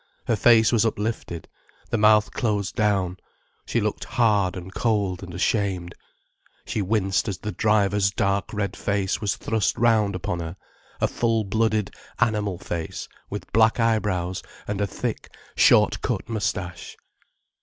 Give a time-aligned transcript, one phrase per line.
[0.25, 1.47] Her face was uplifted,
[1.91, 3.17] the mouth closed down,
[3.67, 5.93] she looked hard and cold and ashamed.
[6.65, 10.57] She winced as the driver's dark red face was thrust round upon her,
[10.99, 16.97] a full blooded, animal face with black eyebrows and a thick, short cut moustache.